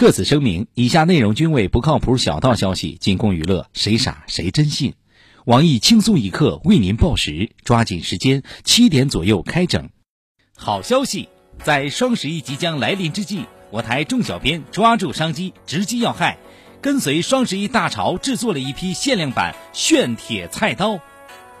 [0.00, 4.94] 特此声明，以下内容均为不靠谱小道消息，仅供娱乐，谁傻谁真信。
[5.44, 9.90] 网易轻松一刻为您报时，抓紧时间，七点左右开整。
[10.56, 11.28] 好消息，
[11.62, 16.38] 在双十一即将来临之际，我台众小编抓住商机，直击要害，
[16.80, 20.98] 跟随双十一大潮制作了一批限量版炫铁菜刀。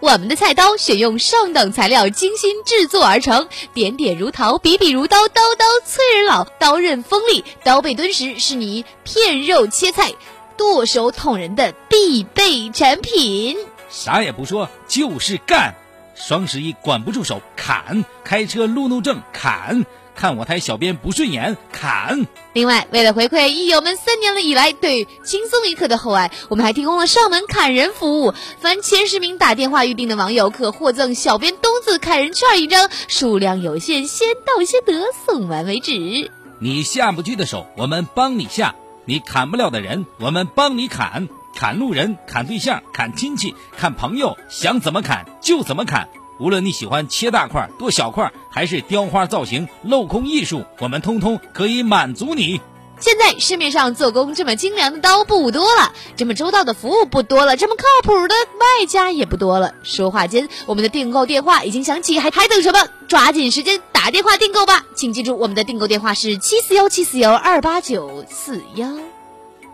[0.00, 10.14] 我们的菜刀选用上等材料精心制作而成，点点如桃，笔笔如刀，刀刀催人老，刀刃锋利，刀背敦实，是你片肉切菜、
[10.56, 13.58] 剁手捅人的必备产品。
[13.90, 15.74] 啥也不说，就是干！
[16.14, 18.02] 双十一管不住手，砍！
[18.24, 19.84] 开车路怒症，砍！
[20.14, 22.26] 看我台小编不顺眼，砍！
[22.52, 28.34] 另外，为了回馈益友们三年了以来对轻松一刻的厚爱，我们还提供了上门砍人服务。
[28.60, 36.30] 凡前十名打电话预定的网友，可获赠小编冬字砍人券一张，数量有限，先到先得，送完为止。
[36.58, 38.74] 你下不去的手，我们帮你下；
[39.06, 41.28] 你砍不了的人，我们帮你砍。
[41.54, 46.08] 砍路人，砍对象，砍亲戚，砍朋友，想怎么砍就怎么砍。
[46.38, 52.60] 无论你喜欢切大块、剁小块，还是雕花造型、镂空艺术，我们通通可以满足你。
[52.98, 59.74] 现在市面上做工这么精良的刀不多了，这么周到的服务不多了，这么靠谱的卖家也不多了。
[59.82, 62.86] 说话间，我们的订购电话已经响起，还还等什么？
[63.08, 64.84] 抓紧时间打电话订购吧！
[64.94, 68.86] 请记住，我们的订购电话是七四幺七四幺二八九四幺。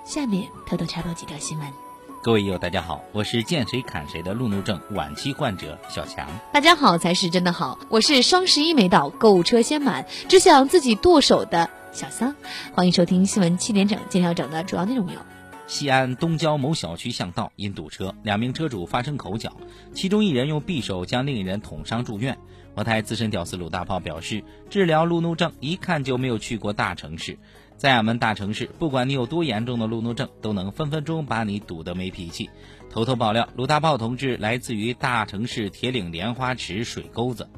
[0.05, 1.86] 下面偷偷插播几条新闻。
[2.27, 6.29] 各位友，大家好，我是见谁砍谁的路怒症晚期患者小强。
[6.53, 12.35] 大家好才是真的好，我是双十一没到，购物车先满，只想自己剁手的小桑。
[12.73, 15.21] 欢迎收听新闻七点整，今天要整的主要内容有：
[15.69, 19.53] 西安东郊某小区巷道因堵车，两名车主发生口角，
[19.95, 22.37] 其中一人用匕首将另一人捅伤住院。
[22.75, 27.39] 我台资深屌丝鲁大炮表示，治疗路怒症一看就没有去过大城市。
[27.77, 32.49] 在俺们大城市，不管你有多严重的路怒症，都能分分钟把你堵得没脾气。
[32.91, 37.49] 偷偷爆料，鲁大炮同志来自于大城市铁岭莲花池水沟子。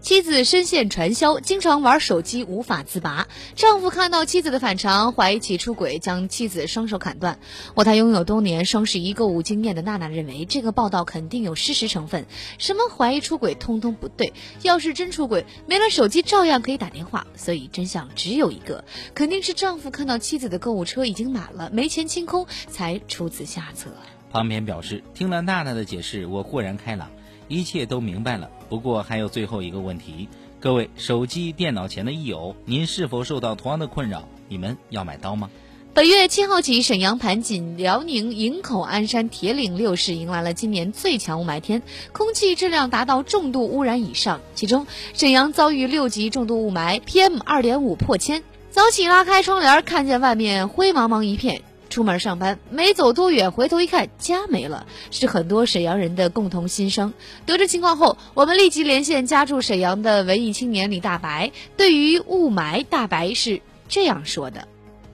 [0.00, 3.28] 妻子深陷传销，经常玩手机无法自拔。
[3.54, 7.38] 丈夫看到妻子的反常，怀疑其出轨，将妻子双手砍断。
[7.74, 12.24] 我台拥有多年双十一购物经验的娜娜认为，这个报道肯定有事实成分。
[12.56, 14.32] 什么怀疑出轨，通通不对。
[14.62, 17.26] 要是真出轨，没了手机照样可以打电话。
[17.36, 18.84] 所以真相只有一个，
[19.14, 23.90] 肯定是丈夫看到妻子的购物车已经满了，没钱清空，才出此下策。
[24.32, 27.10] 旁边表示，听了娜娜的解释，我豁然开朗。
[27.50, 30.28] 一切都明白了，不过还有最后一个问题，
[30.60, 34.28] 各位手机、电脑前的益友，您是否受到同样的困扰？
[34.48, 35.50] 你们要买刀吗？
[35.92, 48.44] 本月七号起，沈阳盘锦、辽宁营口鞍山铁岭六市迎来了今年最强雾霾天，空气质量达到重度污染以上，其中沈阳遭遇六级重度雾霾，PM 二点五破千。
[48.70, 51.62] 早起拉开窗帘，看见外面灰茫茫一片。
[51.90, 57.12] 出门上班没走多远，回头一看家没了，是很多沈阳人的共同心声。
[57.44, 61.50] 得知情况后，我们立即连线家住沈阳的文艺青年李大白。
[61.76, 64.68] 对于雾霾，大白是这样说的：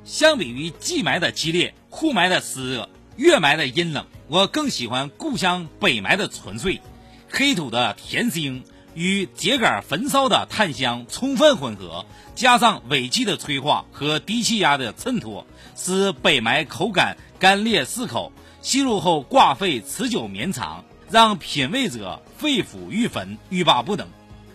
[0.05, 6.83] 相比于季霾的激烈、雾霾的湿热、月霾的阴冷，我更喜欢故乡北霾的纯粹，
[7.31, 8.63] 黑土的甜腥。
[8.97, 15.47] 与秸秆焚烧的炭香充分混合，加上尾气的催化和低气压的衬托，
[15.77, 24.09] 使北埋口感干裂适口，吸入后挂肺持久绵长，让品味者肺腑欲焚，欲罢不能。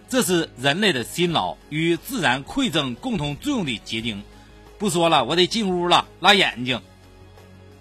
[0.10, 4.24] 这是人类的辛劳与自然馈赠共同作用的结晶。
[4.80, 6.82] 不说了，我得进屋了，拉眼睛。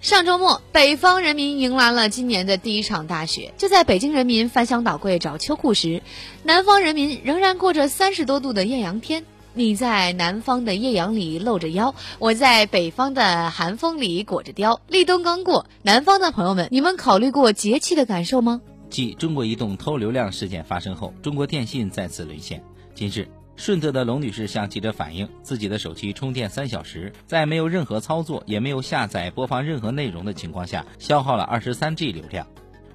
[0.01, 3.53] 上周末，北方人民迎来了今年的第一场大雪。
[3.59, 6.03] 就在北京人民翻箱倒柜找秋裤时，
[6.43, 9.25] 南方人民仍然过着三十多度的艳阳天。
[9.53, 14.81] 你在南方的艳阳里露着腰，我在北方的寒风里裹着貂。
[14.89, 18.63] 立冬刚过，南方的朋友们，你们考虑过节气的感受吗？
[18.89, 22.65] 继中国移动偷流量事件发生后，中国电信再次沦陷。
[22.95, 23.29] 近日。
[23.61, 32.47] 顺德的龙女士向记者反映，自己的手机充电三小时，在没有任何操作，也没有下载播放任何内容的情况下，消耗了二十三 G 流量。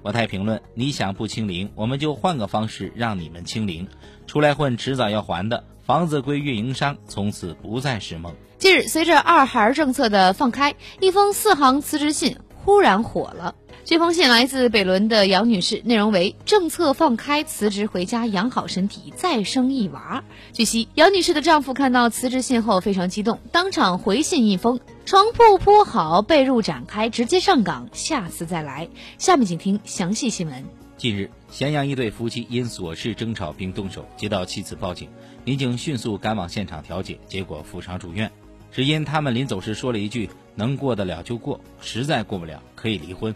[0.02, 3.86] 我太评论：你想不清零，我们就换个方式让你们清零。
[4.26, 5.62] 出来混，迟早要还的。
[5.84, 8.34] 房子归运营商，从此不再是梦。
[8.58, 13.54] 近日，随着二孩政策的放开，一封四行辞职信忽然火了。
[13.86, 20.24] 这封信来自北仑的杨女士，内容为：政策放开，辞职回家养好身体，再生一娃。
[20.52, 28.88] 据悉，杨女士的丈夫看到辞职信后非常激动，当场回信一封：床铺铺好，被褥展开，直接上岗，下次再来。
[29.18, 30.64] 下面请听详细新闻。
[30.96, 35.08] 近日，咸阳一对夫妻因琐事争吵并动手，接到妻子报警，
[35.44, 38.32] 民警迅速赶往现场调解，结果负伤住院。
[38.72, 43.32] 只因他们临走时说了一句“能过得了就过，实在过不了可以离婚”。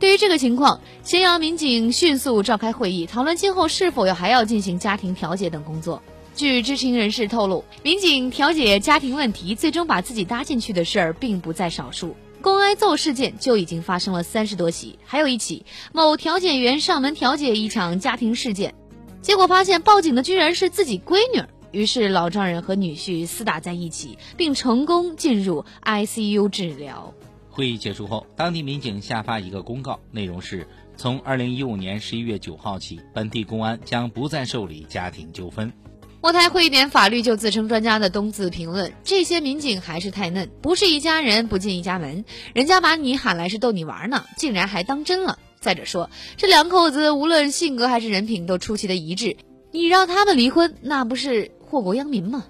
[0.00, 6.00] 对于这个情况，咸阳民警迅速召开会议，讨论今后是否要还要进行家庭调解等工作。
[6.36, 12.14] 据知情人士透露，民警调解家庭问题，最终把自己搭进去的事儿并不在少数。
[12.40, 18.72] 公挨揍事件就已经发生了三十多起，还有一起某调解员上门调解一场家庭事件，
[19.20, 21.42] 结果发现报警的居然是自己闺女，
[21.72, 27.12] 于是老丈人和女婿厮打在一起，并成功进入 ICU 治疗。
[27.58, 30.64] 会议结束后，当地民警下发一个公告，内容是：
[30.96, 35.72] 从二零一五年十一月九号起，本地公安将不再受理家庭纠纷。
[36.22, 42.24] 莫台会一点法律就自称专家的东子评论：这些民警还是太嫩，不是一家人不进一家门，
[42.54, 45.36] 人家把你喊来是逗你玩呢，竟然还当真了。
[45.58, 49.36] 再者说，这两口子无论性格还是人品都出奇的一致，
[49.72, 52.44] 你让他们离婚，那不是祸国殃民吗？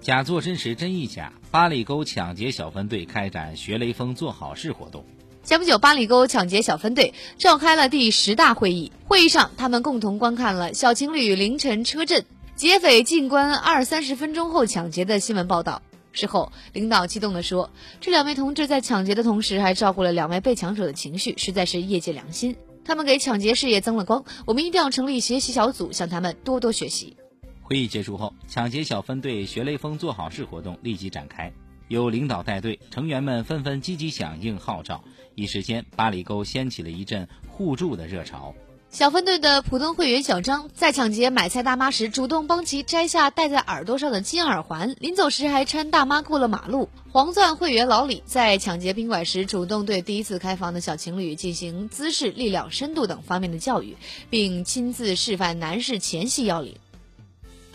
[0.00, 1.34] 假作真实真亦假。
[1.54, 5.04] 八里沟抢劫小分队开展学雷锋做好事活动。
[5.44, 8.90] 前不久，八里沟抢劫小分队召开了第十大会议。
[9.04, 12.24] 会议上，他们共同观看了小情侣凌晨车震、
[12.56, 15.80] 劫匪进关二三十分钟后抢劫的新闻报道。
[16.10, 17.70] 事后，领导激动地说
[18.02, 22.56] ：“这两位同志在抢劫的同时，还照顾了两位被抢者的情绪，实在是业界良心。
[22.84, 24.24] 他们给抢劫事业增了光。
[24.44, 27.16] 我们一定要成立学习小组，向他们多多学习。”
[27.64, 31.50] 会议结束后，抢劫小分队学雷锋做好事活动立即展开，
[31.88, 35.02] 由领导带队，成员们纷纷积极响应号召，
[35.34, 38.54] 一时间八里沟掀起了一阵互助的热潮。
[38.90, 46.90] 小分队的普通会员小张在抢劫买菜大妈时，主动帮其摘下戴在耳朵上的金耳环，临走时还搀大妈过了马路。
[47.10, 53.96] 黄钻会员老李在抢劫宾馆时，主动对第一次开房的小情侣进行姿势、力量、深度等方面的教育，
[54.28, 56.76] 并亲自示范男士前戏要领。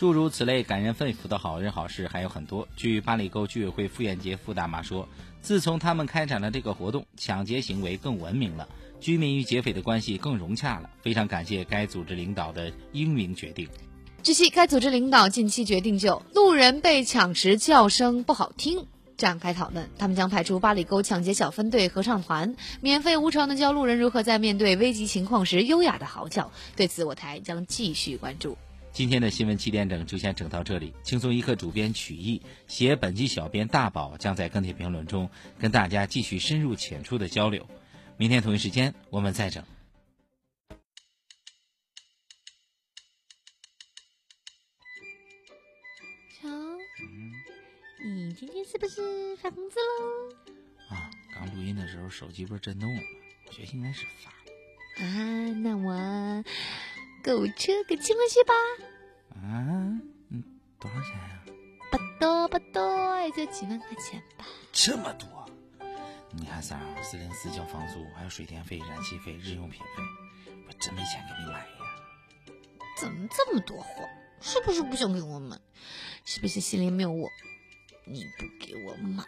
[0.00, 2.66] 诸如此类感人肺腑的好人好事还有很多。
[2.74, 5.06] 据八里沟居委会傅艳杰傅大妈说，
[5.42, 8.66] 自从他们开展了这个活动，抢劫行为更文明了，
[8.98, 10.88] 居民与劫匪的关系更融洽了。
[11.02, 13.68] 非常感谢该组织领导的英明决定。
[14.22, 18.86] 据悉，该组织领导近期决定就路人被抢时叫声不好听
[19.18, 26.50] 展开讨论，他们将派出八里沟抢劫小分队合唱团，免费无偿的教路人如何在面对危急情况时优雅的嚎叫。
[26.74, 28.56] 对此，我台将继续关注。
[28.92, 30.92] 今天的新闻七点整就先整到这里。
[31.02, 37.66] 轻松一刻主编曲艺，写本期小编大宝将在跟帖评论中跟大家继续深入浅出的交流。
[38.16, 39.64] 明天同一时间我们再整。
[46.40, 46.48] 瞧，
[48.04, 50.94] 你今天是不是发工资喽？
[50.94, 53.06] 啊，刚录音的时候手机不是震动了吗？
[53.46, 54.30] 我觉得应该是发。
[55.02, 56.44] 啊，那我。
[57.22, 58.54] 购物车给亲过去吧。
[59.42, 60.00] 啊，
[60.30, 60.44] 嗯，
[60.78, 61.42] 多少钱呀？
[61.90, 64.46] 不多不多，也就几万块钱吧。
[64.72, 65.48] 这么多？
[66.32, 70.02] 你看三四零四交房租，还有水电费、燃气费、日用品费，
[70.68, 72.54] 我真没钱给你买呀。
[72.98, 74.08] 怎么这么多货？
[74.40, 75.58] 是不是不想给我买？
[76.24, 77.28] 是不是心里没有我？
[78.06, 79.24] 你不给我买，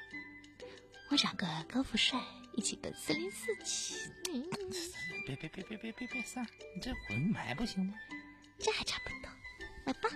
[1.11, 2.19] 我找个高富帅
[2.55, 3.95] 一起奔四零四去。
[4.33, 4.45] 嗯。
[5.25, 6.45] 别别别别别别别散！
[6.75, 7.95] 你这混牌不行吗？
[8.59, 9.31] 这还差不多，
[9.87, 10.09] 来吧。